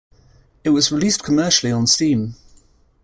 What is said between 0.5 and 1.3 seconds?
It was released